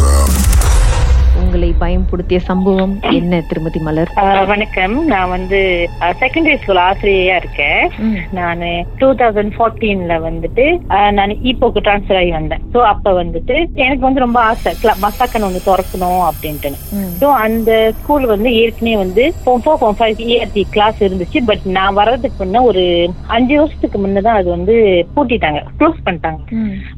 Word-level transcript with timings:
up. 0.00 0.47
உங்களை 1.38 1.74
பயம்படுத்திய 1.78 2.40
சம்பவம் 2.40 2.94
என்ன 3.10 3.40
திருமதி 3.48 3.78
மலர்? 3.78 4.10
வணக்கம். 4.46 5.06
நான் 5.06 5.28
வந்து 5.28 5.58
செகண்டரி 6.20 6.56
ஸ்கூல் 6.56 6.76
ஆசிரியையா 6.78 7.36
இருக்கேன். 7.36 7.82
நான் 8.32 8.62
டூ 8.98 9.14
தௌசண்ட் 9.14 9.52
ஃபோர்டீன்ல 9.56 10.14
வந்துட்டு 10.24 10.64
நான் 11.10 11.34
ஈப்போக்கு 11.42 11.80
ட்ரான்ஸ்ஃபர் 11.80 12.16
ஆகி 12.16 12.30
வந்தேன். 12.30 12.62
ஸோ 12.72 12.78
அப்ப 12.84 13.24
வந்துட்டு 13.24 13.56
எனக்கு 13.76 13.98
வந்து 13.98 14.20
ரொம்ப 14.20 14.40
ஆசை. 14.42 14.72
மசாக்கன் 15.02 15.42
ஒன்று 15.42 15.66
திறக்கணும் 15.66 16.22
அப்படின்ட்டு. 16.28 16.72
ஸோ 17.20 17.24
அந்த 17.38 17.70
ஸ்கூல் 17.98 18.26
வந்து 18.26 18.54
ஏற்கனவே 18.54 18.96
வந்து 18.96 19.34
four 19.44 19.62
four 19.64 19.78
four 19.80 19.96
five 19.98 20.18
ERT 20.28 20.62
class 20.70 21.04
இருந்துச்சு. 21.04 21.38
பட் 21.46 21.64
நான் 21.70 21.94
வர்றதுக்கு 21.94 22.44
முன்ன 22.44 22.62
ஒரு 22.62 22.84
அஞ்சு 23.28 23.58
வருஷத்துக்கு 23.58 23.98
முன்ன 23.98 24.20
தான் 24.20 24.36
அது 24.36 24.50
வந்து 24.50 24.74
பூட்டிட்டாங்க. 25.16 25.60
க்ளோஸ் 25.78 26.04
பண்ணிட்டாங்க. 26.06 26.40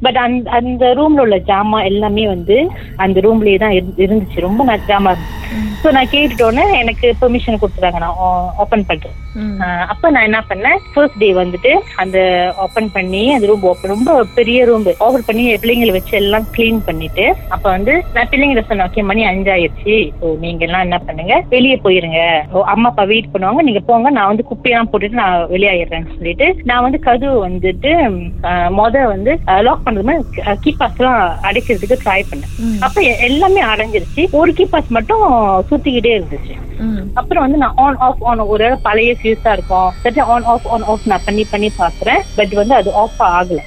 பட் 0.00 0.16
அந்த 0.18 0.50
அந்த 0.50 0.94
ரூம்ல 0.96 1.20
உள்ள 1.20 1.36
ஜாமான் 1.46 1.84
எல்லாமே 1.84 2.26
வந்து 2.26 2.58
அந்த 2.96 3.20
ரூம்லயே 3.20 3.58
தான் 3.58 3.70
இருந்து- 3.70 4.28
இருந்துச்சு. 4.30 4.40
ரொம்ப 4.40 4.64
நச்சாம 4.64 5.14
இருந்துச்சு. 5.14 5.39
ஸோ 5.82 5.88
நான் 5.96 6.10
கேட்டுட்டோன்னே 6.14 6.64
எனக்கு 6.82 7.06
பெர்மிஷன் 7.20 7.60
கொடுத்துட்டாங்க. 7.60 8.00
நான் 8.04 8.18
ஓப்பன் 8.62 8.86
பண்றேன். 8.90 9.16
அப்ப 9.92 10.10
நான் 10.14 10.26
என்ன 10.28 10.38
பண்ணேன்? 10.50 10.78
ஃபர்ஸ்ட் 10.92 11.18
டே 11.22 11.28
வந்துட்டு 11.40 11.72
அந்த 12.02 12.18
ஓப்பன் 12.64 12.88
பண்ணி 12.96 13.22
அந்த 13.34 13.48
ரூம் 13.50 13.66
ஓப்பன் 13.70 13.92
ரொம்ப 13.94 14.14
பெரிய 14.38 14.58
ரூம் 14.70 14.86
ஓப்பன் 15.06 15.26
பண்ணி 15.28 15.44
பிள்ளைங்களை 15.62 15.92
வச்சு 15.96 16.14
எல்லாம் 16.20 16.46
க்ளீன் 16.54 16.80
பண்ணிட்டு 16.88 17.24
அப்ப 17.54 17.64
வந்து 17.76 17.94
நான் 18.14 18.30
பிள்ளைங்களை 18.32 18.64
சொன்னேன் 18.68 18.86
ஓகே 18.88 19.04
மணி 19.10 19.24
அஞ்சாயிருச்சு. 19.30 19.96
ஸோ 20.20 20.26
நீங்க 20.44 20.64
எல்லாம் 20.68 20.84
என்ன 20.86 20.98
பண்ணுங்க? 21.08 21.36
வெளியே 21.54 21.76
போயிருங்க. 21.86 22.20
அம்மா 22.74 22.88
அப்பா 22.92 23.04
வெயிட் 23.12 23.32
பண்ணுவாங்க. 23.34 23.62
நீங்க 23.68 23.82
போங்க. 23.90 24.10
நான் 24.18 24.30
வந்து 24.32 24.48
குப்பையெல்லாம் 24.50 24.90
போட்டுட்டு 24.92 25.20
நான் 25.22 25.46
வெளியாயிடுறேன்னு 25.54 26.16
சொல்லிட்டு 26.16 26.48
நான் 26.70 26.84
வந்து 26.86 27.00
கதவு 27.08 27.36
வந்துட்டு 27.48 27.92
மொத 28.78 29.04
வந்து 29.14 29.32
லாக் 29.68 29.84
பண்றது 29.86 30.08
மாதிரி 30.10 30.58
கீபாஸ் 30.64 30.98
எல்லாம் 31.00 31.22
அடைக்கிறதுக்கு 31.48 32.02
ட்ரை 32.04 32.20
பண்ணேன். 32.30 32.52
அப்ப 32.86 33.00
எல்லாமே 33.28 33.62
அடைஞ்சிருச்சு. 33.72 34.24
ஒரு 34.40 34.50
கீபாஸ் 34.60 34.96
மட்டும் 34.98 35.26
சுத்திக்கிட்டே 35.70 36.12
இருந்துச்சு. 36.18 36.54
அப்புறம் 37.18 37.44
வந்து 37.44 37.58
நான் 37.62 37.76
ஆன் 37.84 37.98
ஆஃப் 38.08 38.22
ஆன் 38.30 38.46
ஒரு 38.54 38.68
பழைய 38.86 39.10
ஃபியூஸா 39.20 39.52
இருக்கும். 39.56 39.90
சரி 40.04 40.20
ஆன் 40.34 40.48
ஆஃப் 40.52 40.68
ஆன் 40.74 40.86
ஆஃப் 40.92 41.10
நான் 41.12 41.26
பண்ணி 41.26 41.44
பண்ணி 41.50 41.70
பாக்குறேன் 41.82 42.22
பட் 42.38 42.54
வந்து 42.60 42.74
அது 42.80 42.92
ஆஃப் 43.02 43.20
ஆகல. 43.34 43.60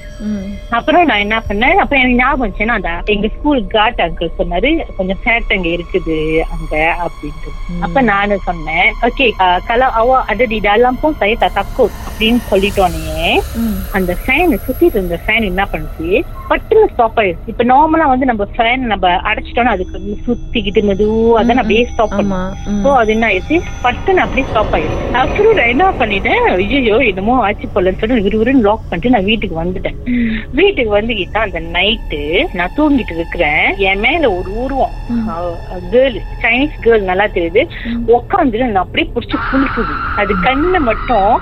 அப்புறம் 0.76 1.06
நான் 1.08 1.22
என்ன 1.24 1.36
பண்ணேன்? 1.48 1.80
அப்ப 1.82 1.96
எனக்கு 2.00 2.20
ஞாபகம் 2.20 2.42
வந்துச்சுன்னா 2.42 2.76
அந்த 2.78 2.90
எங்க 3.14 3.28
ஸ்கூல் 3.36 3.62
காட் 3.76 4.02
அங்கிள் 4.04 4.36
சொன்னாரு 4.38 4.70
கொஞ்சம் 4.98 5.20
ஃபேட் 5.22 5.54
அங்க 5.56 5.68
இருக்குது 5.76 6.18
அங்க 6.56 6.74
அப்படின்ட்டு. 7.04 7.52
அப்ப 7.86 8.00
நானு 8.12 8.38
சொன்னேன் 8.48 8.90
okay 9.08 9.26
di 10.52 10.58
dalam 10.60 10.94
pun 11.02 11.12
saya 11.20 11.34
tak 11.36 11.52
takut 11.54 11.90
அப்படின்னு 12.14 12.42
சொல்லிட்டோனே 12.48 13.20
ம். 13.60 13.78
அந்த 13.96 14.12
ஃபேன் 14.20 14.52
சுத்தி 14.64 14.84
இருந்த 14.90 15.16
ஃபேன் 15.22 15.46
என்ன 15.48 15.62
பண்ணுச்சு 15.70 16.08
பட்டுன்னு 16.50 16.88
ஸ்டாப் 16.92 17.16
ஆயிடுச்சு 17.20 17.50
இப்ப 17.52 17.64
நார்மலா 17.70 18.06
வந்து 18.10 18.26
நம்ம 18.30 18.44
ஃபேன் 18.52 18.82
நம்ம 18.90 19.06
அடைச்சிட்டோம்னா 19.28 19.72
அதுக்கு 19.76 19.98
சுத்திக்கிட்டு 20.26 20.80
மெதுவா 20.88 21.40
தான் 21.42 21.60
அப்படியே 21.62 21.82
ஸ்டாப் 21.88 22.12
பண்ணும் 22.12 22.34
ஆமா 22.34 22.42
ம். 22.68 22.78
சோ 22.84 22.90
அது 23.00 23.12
என்ன 23.14 23.26
ஆயிடுச்சு 23.28 23.56
பட்டுன்னு 23.84 24.24
அப்படியே 24.24 24.46
ஸ்டாப் 24.50 24.74
ஆயிடுச்சு 24.76 25.08
அப்புறம் 25.22 25.58
நான் 25.58 25.72
என்ன 25.74 25.88
பண்ணிட்டேன் 25.98 26.44
ஐயோ 26.54 26.98
என்னமோ 27.08 27.34
ஆச்சு 27.44 27.68
போலன்னு 27.74 28.00
சொல்லி 28.02 28.26
விறுவிறுன்னு 28.26 28.64
லாக் 28.66 28.86
பண்ணிட்டு 28.86 29.14
நான் 29.14 29.28
வீட்டுக்கு 29.28 29.56
வந்துட்டேன். 29.60 29.98
வீட்டுக்கு 30.58 30.92
வந்துகிட்டா 30.94 31.42
அந்த 31.46 31.60
நைட்டு 31.74 32.20
நான் 32.58 32.74
தூங்கிட்டு 32.76 33.16
இருக்கிறேன் 33.16 33.60
என் 33.88 34.02
மேல 34.04 34.22
ஒரு 34.36 34.50
உருவம். 34.62 34.94
கேர்ள் 35.90 36.16
சைனீஸ் 36.42 36.80
கேர்ள் 36.84 37.08
நல்லா 37.10 37.26
தெரியுது. 37.34 37.62
உட்காந்துட்டு 38.16 38.66
நான் 38.68 38.84
அப்படியே 38.84 39.08
புடிச்சு 39.12 39.36
குளிக்குது 39.46 39.94
அது 40.20 40.32
கண்ணை 40.44 40.80
மட்டும். 40.82 41.32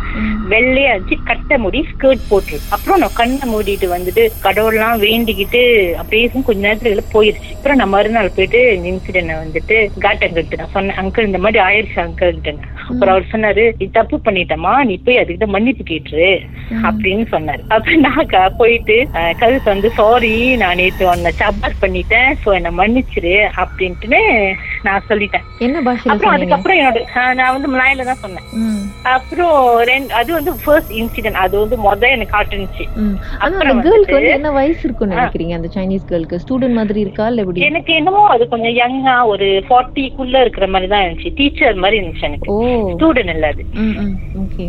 வெள்ளையா 0.63 0.89
வச்சு 0.89 1.17
கட்ட 1.25 1.59
முடி 1.59 1.81
ஸ்கர்ட் 1.81 2.21
போட்டு. 2.29 2.59
அப்புறம் 2.71 2.99
நான் 2.99 3.11
கண்ணை 3.15 3.55
மூடிட்டு 3.55 3.85
வந்துட்டு 3.85 4.29
கடவுள்லாம் 4.43 5.01
வேண்டிக்கிட்டு 5.05 5.93
அப்படியே 5.93 6.31
கொஞ்ச 6.45 6.75
நேரத்துல 6.75 6.99
போயிருச்சு. 7.13 7.55
அப்புறம் 7.55 7.77
நான் 7.77 7.89
மறுநாள் 7.89 8.33
போயிட்டு 8.37 8.81
இன்சிடென்ட் 8.85 9.37
வந்துட்டு 9.45 9.91
காட் 9.99 10.29
அங்கிட்ட 10.31 10.57
நான் 10.57 10.69
சொன்னேன். 10.71 10.97
அங்கிள் 10.97 11.27
இந்த 11.27 11.39
மாதிரி 11.39 11.65
ஆயிடுச்சு 11.65 11.99
அங்கிள்கிட்ட 11.99 12.57
அப்புறம் 12.91 13.15
அவர் 13.15 13.27
சொன்னாரு 13.33 13.73
நீ 13.79 13.87
தப்பு 13.93 14.21
பண்ணிட்டமா 14.25 14.85
நீ 14.85 14.99
போய் 15.05 15.19
அதுக்கிட்ட 15.19 15.47
மன்னிப்பு 15.47 15.95
கேட்டுரு. 15.95 16.41
அப்படின்னு 16.83 17.25
சொன்னாரு. 17.31 17.61
அப்ப 17.69 17.95
நான் 17.95 18.27
க- 18.27 18.51
போயிட்டு 18.51 19.09
கழுத்து 19.39 19.71
வந்து 19.71 19.91
சாரி 19.91 20.57
நான் 20.57 20.75
நேத்து 20.75 21.09
உன்னை 21.09 21.33
சப்பாஸ் 21.39 21.83
பண்ணிட்டேன். 21.83 22.35
சோ 22.47 22.53
என்ன 22.53 22.71
மன்னிச்சிரு. 22.71 23.49
அப்படின்ட்டுன்னு 23.57 24.55
நான் 24.83 25.03
சொல்லிட்டேன். 25.09 25.41
என்ன 25.59 25.81
பாஷையில 25.81 26.09
அப்புறம் 26.09 26.33
அதுக்கப்புறம் 26.33 26.79
என்னோட 26.79 27.35
நான் 27.35 27.53
வந்து 27.53 27.77
மலாயில 27.77 28.05
தான் 28.05 28.15
சொன்னேன். 28.15 28.82
அப்புறம் 29.15 29.57
ரெண்டு 29.91 30.13
அது 30.19 30.31
வந்து 30.37 30.53
ஃபர்ஸ்ட் 30.63 30.93
இன்சிடென்ட் 31.01 31.39
அது 31.45 31.55
வந்து 31.63 31.77
முத 31.87 32.09
எனக்கு 32.15 32.35
காட்டுனுச்சு 32.35 32.85
அந்த 33.45 33.57
அப்புறம் 33.57 33.81
கேர்ளுக்கு 33.87 34.17
வந்து 34.17 34.35
என்ன 34.37 34.53
வயசு 34.59 34.83
இருக்கும்னு 34.87 35.17
நினைக்கிறீங்க? 35.17 35.57
அந்த 35.59 35.69
சைனீஸ் 35.77 36.09
கேர்ளுக்கு 36.11 36.43
ஸ்டூடெண்ட் 36.45 36.79
மாதிரி 36.81 37.05
இருக்கா 37.05 37.27
இல்ல 37.31 37.43
எப்படி? 37.45 37.67
எனக்கு 37.71 37.93
என்னமோ 38.01 38.23
அது 38.35 38.47
கொஞ்சம் 38.55 38.77
யங்கா 38.83 39.17
ஒரு 39.33 39.49
ஃபார்ட்டிக்குள்ள 39.69 40.45
இருக்கிற 40.45 40.69
மாதிரி 40.75 40.91
தான் 40.95 41.05
இருந்துச்சு. 41.05 41.35
டீச்சர் 41.41 41.83
மாதிரி 41.85 41.99
இருந்துச்சு 42.01 42.29
எனக்கு. 42.31 42.57
ஸ்டூடெண்ட் 42.95 43.35
இல்ல 43.37 43.53
அது. 43.55 43.65
ஓகே 44.45 44.67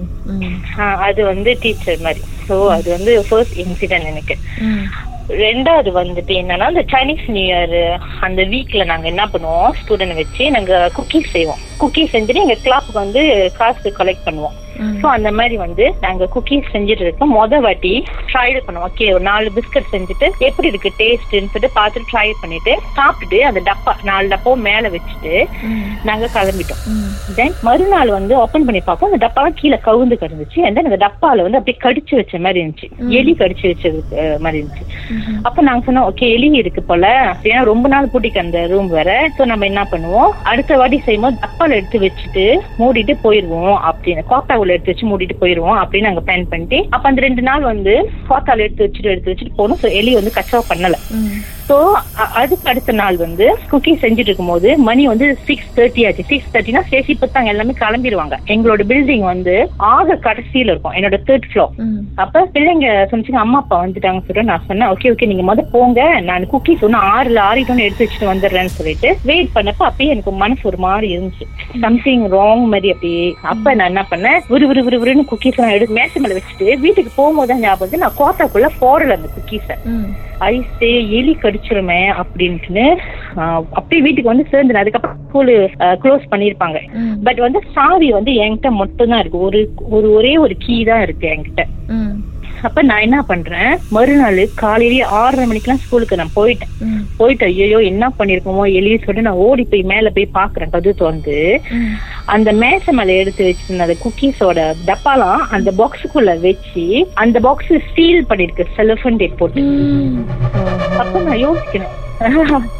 அது 1.09 1.23
வந்து 1.31 1.53
டீச்சர் 1.65 2.05
மாதிரி. 2.07 2.23
சோ 2.49 2.57
அது 2.77 2.89
வந்து 2.97 3.13
ஃபர்ஸ்ட் 3.29 3.57
இன்சிடென்ட் 3.65 4.11
எனக்கு. 4.13 4.37
ரெண்டாவது 5.43 5.89
வந்துட்டு 5.99 6.33
என்னன்னா 6.39 6.65
இந்த 6.71 6.81
சைனீஸ் 6.93 7.27
நியூ 7.35 7.45
இயர் 7.51 7.75
அந்த 8.27 8.41
வீக்ல 8.53 8.83
நாங்க 8.89 9.07
என்ன 9.11 9.25
பண்ணுவோம்? 9.33 9.69
ஸ்டூடெண்ட் 9.81 10.19
வச்சு 10.21 10.43
நாங்க 10.55 10.73
குக்கீஸ் 10.97 11.33
செய்வோம். 11.35 11.61
குக்கீஸ் 11.83 12.13
செஞ்சுட்டு 12.17 12.45
எங்க 12.47 12.57
கிளாஸ்க்கு 12.67 13.01
வந்து 13.03 13.23
காசு 13.61 13.95
கலெக்ட் 14.01 14.27
பண்ணுவோம். 14.27 14.57
சோ 15.01 15.07
அந்த 15.15 15.29
மாதிரி 15.37 15.55
வந்து 15.63 15.85
நாங்க 16.03 16.27
குக்கீஸ் 16.33 16.71
செஞ்சுட்டு 16.75 17.03
இருக்கோம். 17.05 17.33
மொத 17.37 17.57
வாட்டி 17.65 17.91
ட்ரை 18.29 18.45
பண்ணுவோம். 18.67 18.85
ஓகே 18.87 19.07
ஒரு 19.15 19.23
நாலு 19.27 19.47
பிஸ்கட் 19.57 19.91
செஞ்சுட்டு 19.91 20.27
எப்படி 20.47 20.71
இருக்கு 20.71 20.89
டேஸ்ட்னு 21.01 21.49
சொல்லிட்டு 21.53 21.69
பார்த்துட்டு 21.79 22.09
ட்ரை 22.11 22.25
பண்ணிட்டு 22.41 22.73
சாப்பிட்டுட்டு 22.97 23.39
அந்த 23.49 23.61
டப்பா 23.67 23.93
நாலு 24.09 24.27
டப்பாவும் 24.31 24.65
மேல 24.69 24.91
வச்சுட்டு. 24.95 25.33
நாங்க 26.09 26.29
கிளம்பிட்டோம். 26.35 26.81
தென் 27.39 27.53
மறுநாள் 27.67 28.13
வந்து 28.17 28.33
ஓபன் 28.43 28.65
பண்ணி 28.69 28.81
பார்ப்போம். 28.87 29.11
அந்த 29.11 29.19
டப்பா 29.25 29.43
கீழே 29.59 29.79
கவுந்து 29.87 30.17
கிடந்துச்சு. 30.23 30.59
Then 30.77 30.89
அந்த 30.89 30.99
டப்பால 31.05 31.45
வந்து 31.47 31.59
அப்படியே 31.59 31.77
கடிச்சு 31.85 32.13
வச்ச 32.19 32.39
மாதிரி 32.45 32.61
இருந்துச்சு. 32.63 32.89
எலி 33.19 33.35
கடிச்சு 33.43 33.65
வச்சது 33.71 34.01
மாதிரி 34.45 34.59
இருந்துச்சு. 34.61 34.87
அப்ப 35.47 35.67
நாங்க 35.69 35.83
சொன்னோம் 35.87 36.09
ஓகே 36.11 36.31
எலி 36.37 36.49
இருக்கு 36.63 36.83
போல. 36.89 37.05
ஏன்னா 37.51 37.63
ரொம்ப 37.71 37.85
நாள் 37.95 38.11
பூட்டிக்கு 38.13 38.43
அந்த 38.45 38.65
ரூம் 38.73 38.89
வேற. 38.97 39.11
சோ 39.37 39.45
நம்ம 39.53 39.69
என்ன 39.71 39.85
பண்ணுவோம்? 39.93 40.33
அடுத்த 40.53 40.77
வாட்டி 40.81 40.99
செய்யும்போது 41.07 41.41
டப்பால 41.45 41.72
எடுத்து 41.77 41.99
வச்சுட்டு 41.99 42.43
மூடிட்டு 42.81 43.13
போயிடுவோம் 43.25 43.75
அப்படின்னு. 43.89 44.23
கோட்டாவுல 44.31 44.75
எடுத்து 44.75 44.93
வச்சு 44.93 45.09
மூடிட்டு 45.11 45.35
போயிடுவோம் 45.41 45.79
அப்படின்னு 45.81 46.09
நாங்க 46.09 46.23
பிளான் 46.27 46.51
பண்ணிட்டு 46.53 46.79
அப்ப 46.89 47.09
அந்த 47.09 47.21
ரெண்டு 47.27 47.43
நாள் 47.49 47.69
வந்து 47.71 47.93
கோட்டால 48.29 48.65
எடுத்து 48.67 48.85
வச்சுட்டு 48.85 49.11
எடுத்து 49.13 49.31
வச்சுட்டு 49.33 49.57
போனோம் 49.59 49.81
சோ 49.83 49.89
எலி 50.01 50.13
வந்து 50.19 50.37
கச்சவா 50.37 50.63
பண்ணல. 50.71 50.97
சோ 51.65 51.75
அதுக்கு 52.39 52.69
அடுத்த 52.69 52.93
நாள் 52.93 53.17
வந்து 53.17 53.45
குக்கி 53.71 53.91
செஞ்சுட்டு 54.01 54.29
இருக்கும்போது 54.29 54.69
மணி 54.87 55.03
வந்து 55.07 55.27
சிக்ஸ் 55.47 55.69
தேர்ட்டி 55.75 56.01
ஆச்சு. 56.07 56.23
சிக்ஸ் 56.31 56.49
தேர்ட்டினா 56.53 56.81
சேசி 56.89 57.13
பத்தாங்க 57.17 57.51
எல்லாமே 57.53 57.73
கிளம்பிடுவாங்க 57.79 58.35
எங்களோட 58.53 58.81
பில்டிங் 58.89 59.25
வந்து 59.27 59.53
ஆக 59.91 60.17
கடைசியில 60.25 60.71
இருக்கும். 60.73 60.95
என்னோட 60.97 61.17
தேர்ட் 61.27 61.47
ஃப்ளோர். 61.49 61.71
அப்ப 62.23 62.43
பிள்ளைங்க 62.55 62.87
சொன்னிச்சுங்க 63.11 63.41
அம்மா 63.43 63.59
அப்பா 63.63 63.77
வந்துட்டாங்க 63.83 64.21
சொல்லிட்டு 64.21 64.49
நான் 64.49 64.67
சொன்னேன் 64.67 64.91
ஓகே 64.93 65.11
ஓகே 65.13 65.29
நீங்க 65.31 65.45
முத 65.49 65.65
போங்க. 65.73 65.99
நான் 66.29 66.49
குக்கி 66.53 66.75
சொன்ன 66.83 67.01
ஆறுல 67.13 67.41
ஆறிட்டோன்னு 67.49 67.85
எடுத்து 67.87 68.05
வச்சுட்டு 68.05 68.31
வந்துடுறேன்னு 68.31 68.75
சொல்லிட்டு 68.77 69.11
வெயிட் 69.25 69.53
பண்ணப்ப 69.55 69.87
அப்பயே 69.89 70.11
எனக்கு 70.15 70.33
மனசு 70.43 70.63
ஒரு 70.71 70.79
மாதிரி 70.79 71.09
இருந்துச்சு. 71.13 71.47
சம்திங் 71.81 72.25
ராங் 72.35 72.65
மாதிரி 72.73 72.91
அப்படியே. 72.95 73.23
அப்ப 73.53 73.75
நான் 73.75 73.91
என்ன 73.91 74.05
பண்ணேன் 74.11 74.39
விறு 74.51 74.67
விறு 74.71 74.83
விறு 74.87 75.01
விறுன்னு 75.01 75.29
குக்கீஸ் 75.31 75.57
எல்லாம் 75.57 75.75
எடுத்து 75.77 75.97
மேசை 75.99 76.21
மேல 76.21 76.37
வச்சுட்டு 76.37 76.69
வீட்டுக்கு 76.83 77.13
போகும்போது 77.15 77.51
தான் 77.51 77.63
ஞாபகம் 77.63 78.03
நான் 78.03 78.19
கோட்டாக்குள்ள 78.19 78.69
போடல 78.79 79.17
அந்த 79.17 79.29
குக்கீஸை 79.33 79.77
ம். 79.91 80.05
ஐஸே 80.47 80.87
எலி 81.17 81.33
கடிச்சிருமே 81.53 82.01
அப்படின்ட்டுன்னு 82.21 82.85
ஆஹ், 83.37 83.61
அப்படியே 83.73 84.03
வீட்டுக்கு 84.03 84.31
வந்து 84.31 84.45
சேர்ந்து 84.51 84.81
அதுக்கப்புறம் 84.81 85.19
ஸ்கூலு 85.23 85.55
க்ளோஸ் 86.03 86.29
பண்ணிருப்பாங்க 86.31 86.79
ம். 86.99 87.15
பட் 87.25 87.41
வந்து 87.41 87.61
சாவி 87.75 88.09
வந்து 88.15 88.33
என்கிட்ட 88.43 88.69
மட்டும் 88.79 89.11
தான் 89.11 89.21
இருக்கு. 89.21 89.39
ஒரு 89.47 89.61
ஒரு 89.91 90.09
ஒரே 90.17 90.35
ஒரு 90.43 90.55
கீ 90.61 90.77
தான் 90.85 91.03
இருக்கு 91.05 91.27
என்கிட்ட. 91.33 91.63
அப்ப 92.63 92.81
நான் 92.83 93.03
என்ன 93.05 93.17
பண்றேன்? 93.23 93.71
மறுநாள் 93.91 94.37
காலையிலேயே 94.59 95.05
ஆறரை 95.17 95.45
மணிக்கெல்லாம் 95.45 95.81
ஸ்கூலுக்கு 95.81 96.19
நான் 96.19 96.35
போயிட்டேன். 96.35 96.71
போயிட்டு 97.17 97.45
ஐயோ 97.49 97.79
என்ன 97.89 98.05
பண்ணிருக்கோமோ 98.17 98.65
எலிய 98.73 98.97
சொல்லிட்டு 98.97 99.27
நான் 99.27 99.41
ஓடி 99.45 99.63
போய் 99.65 99.83
மேல 99.91 100.11
போய் 100.11 100.35
பாக்குறேன் 100.37 100.73
கது 100.75 100.93
திறந்து. 100.93 101.37
ம். 101.77 101.91
அந்த 102.27 102.51
மேசை 102.61 102.93
மேல 102.93 103.17
எடுத்து 103.21 103.49
வச்சிருந்த 103.49 103.87
அந்த 103.87 103.97
குக்கீஸோட 104.03 104.59
டப்பாலாம் 104.87 105.43
அந்த 105.57 105.71
பாக்ஸுக்குள்ள 105.79 106.33
வச்சு 106.41 106.85
அந்த 107.23 107.39
பாக்ஸ் 107.41 107.73
சீல் 107.91 108.29
பண்ணிருக்கு 108.31 108.71
செலஃபன் 108.77 109.19
டேட் 109.21 109.39
போட்டு. 109.39 109.63
ம். 110.93 110.99
அப்ப 110.99 111.19
நான் 111.19 111.37
யோசிக்கிறேன் 111.37 111.93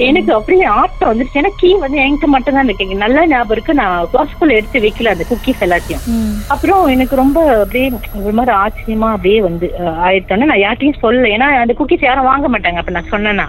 எனக்கு 0.07 0.31
அப்படியே 0.36 0.66
ஆட்டம் 0.80 1.10
வந்துருச்சு. 1.10 1.40
ஏன்னா 1.42 1.51
கீ 1.62 1.69
வந்து 1.84 1.98
என்கிட்ட 2.04 2.28
மட்டும் 2.34 2.56
தான் 2.57 2.68
இருக்கு 2.68 3.01
நல்லா 3.04 3.22
ஞாபகம் 3.25 3.56
இருக்கு. 3.56 3.74
நான் 3.81 4.07
பாக்ஸ்குள்ள 4.13 4.57
எடுத்து 4.60 4.84
வைக்கல 4.86 5.13
அந்த 5.16 5.25
குக்கீஸ் 5.31 5.63
எல்லாத்தையும். 5.66 6.04
அப்புறம் 6.54 6.81
எனக்கு 6.95 7.16
ரொம்ப 7.22 7.40
அப்படியே 7.62 7.88
ஒரு 8.24 8.34
மாதிரி 8.40 8.54
ஆச்சரியமா 8.63 9.10
அப்படியே 9.16 9.40
வந்து 9.48 9.68
ஆயிட்டோன்னு 10.07 10.50
நான் 10.51 10.63
யார்ட்டையும் 10.66 11.01
சொல்லல. 11.04 11.31
ஏன்னா 11.36 11.50
அந்த 11.63 11.75
குக்கீஸ் 11.80 12.07
யாரும் 12.07 12.30
வாங்க 12.31 12.48
மாட்டாங்க. 12.54 12.81
அப்ப 12.81 12.95
நான் 12.98 13.12
சொன்னேன்னா. 13.13 13.48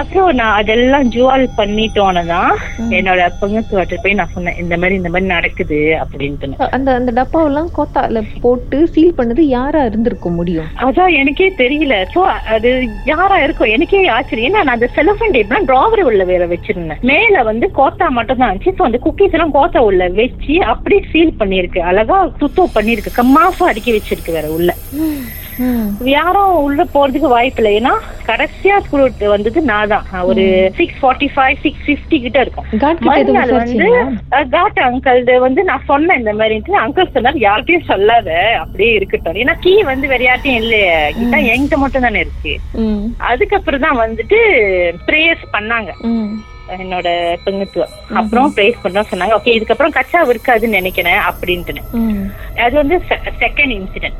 அப்புறம் 0.00 0.30
நான் 0.40 0.56
அதெல்லாம் 0.60 1.10
ஜுவால் 1.16 1.46
பண்ணிட்டோன்னதான் 1.58 2.52
என்னோட 2.98 3.28
பங்கத்து 3.42 4.00
போய் 4.04 4.18
நான் 4.20 4.34
சொன்னேன் 4.34 4.60
இந்த 4.64 4.74
மாதிரி 4.76 5.00
இந்த 5.00 5.08
மாதிரி 5.08 5.32
நடக்குது 5.34 5.80
அப்படின்ட்டு 6.04 6.70
அந்த 6.78 6.88
அந்த 6.98 7.10
டப்பாவெல்லாம் 7.18 7.70
கோத்தால 7.76 8.22
போட்டு 8.44 8.78
சீல் 8.94 9.16
பண்ணது 9.18 9.42
யாரா 9.56 9.82
இருந்திருக்க 9.90 10.28
முடியும்? 10.38 10.70
அதான் 10.86 11.16
எனக்கே 11.20 11.48
தெரியல. 11.62 11.94
சோ 12.14 12.20
அது 12.56 12.70
யாரா 13.12 13.38
இருக்கும் 13.46 13.72
எனக்கே 13.76 14.00
ஆச்சரியம். 14.16 14.48
ஏன்னா 14.50 14.62
நான் 14.64 14.76
அந்த 14.78 14.88
செலவு 14.96 15.15
செலோஃபன் 15.16 15.36
டேப்லாம் 15.36 15.66
டிராவர் 15.68 16.00
உள்ள 16.08 16.22
வேற 16.30 16.42
வச்சிருந்தேன். 16.50 17.00
மேல 17.10 17.42
வந்து 17.48 17.66
கோத்தா 17.78 18.06
மட்டும் 18.16 18.40
தான் 18.40 18.50
இருந்துச்சு. 18.50 18.74
ஸோ 18.78 18.82
அந்த 18.88 18.98
குக்கீஸ் 19.04 19.34
எல்லாம் 19.36 19.54
கோத்தா 19.56 19.80
உள்ள 19.88 20.08
வச்சு 20.18 20.54
அப்படியே 20.72 21.02
சீல் 21.12 21.38
பண்ணிருக்கு 21.40 21.80
அழகா 21.90 22.18
சுத்தம் 22.42 22.74
பண்ணிருக்கு 22.76 23.12
கம்மாசம் 23.20 23.70
அடுக்கி 23.70 23.92
வச்சிருக்கு 23.96 24.36
வேற 24.38 24.48
உள்ள. 24.56 24.70
யாரும் 26.14 26.54
உள்ள 26.66 26.80
போறதுக்கு 26.94 27.28
வாய்ப்பு 27.34 27.60
இல்லை. 27.62 27.72
ஏன்னா 27.80 27.92
கடைசியா 28.30 28.76
ஸ்கூல் 28.84 29.32
வந்தது 29.34 29.58
நான் 29.70 29.90
தான். 29.92 30.06
ஒரு 30.30 30.44
six 30.78 30.98
forty 31.00 31.28
five 31.34 31.56
six 31.64 31.84
fifty 31.86 32.18
கிட்ட 32.24 32.38
இருக்கும். 32.44 32.68
கிட்ட 32.72 33.08
மறுநாள் 33.08 33.52
வந்து 33.60 33.88
காட் 34.54 34.80
அங்கிள் 34.88 35.22
வந்து 35.46 35.62
நான் 35.70 35.86
சொன்னேன் 35.92 36.20
இந்த 36.22 36.34
மாதிரி 36.40 36.76
அங்கிள் 36.84 37.14
சொன்னார் 37.16 37.44
யார்கிட்டயும் 37.46 37.90
சொல்லாத. 37.92 38.30
அப்படியே 38.62 38.92
இருக்கட்டும். 38.98 39.40
ஏன்னா 39.44 39.54
கீ 39.66 39.74
வந்து 39.92 40.10
வேற 40.12 40.24
யார்ட்டையும் 40.28 40.60
இல்லையே. 40.64 40.98
இதான் 41.22 41.48
என்கிட்ட 41.52 41.78
மட்டும் 41.84 42.06
தானே 42.08 42.24
இருக்கு. 42.26 42.54
அதுக்கப்புறம் 43.30 43.86
தான் 43.86 44.02
வந்துட்டு 44.04 44.40
ப்ரேயர்ஸ் 45.08 45.46
பண்ணாங்க. 45.56 45.92
என்னோட 46.74 47.08
பெண்ணுத்துவம் 47.44 47.92
அப்புறம் 48.20 48.48
ப்ரேஸ் 48.56 48.82
பண்ண 48.84 49.04
சொன்னாங்க. 49.10 49.34
ஓகே 49.38 49.54
இதுக்கப்புறம் 49.58 49.96
கச்சா 49.96 50.20
இருக்காதுன்னு 50.32 50.78
நினைக்கிறேன் 50.78 51.20
அப்படின்ட்டு. 51.28 51.82
அது 52.64 52.74
வந்து 52.80 52.96
செகண்ட் 53.42 53.74
இன்சிடென்ட். 53.78 54.18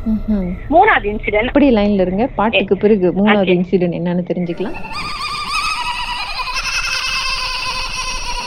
மூணாவது 0.75 1.09
இன்சிடென்ட் 1.13 1.51
அப்படியே 1.53 1.75
லைன்ல 1.79 2.07
இருங்க. 2.07 2.27
பாட்டுக்கு 2.41 2.77
பிறகு 2.85 3.13
மூணாவது 3.21 3.55
இன்சிடென்ட் 3.59 3.99
என்னன்னு 4.01 4.29
தெரிஞ்சுக்கலாம். 4.33 4.79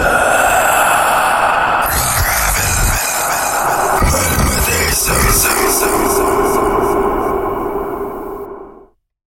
Uh... 0.00 0.39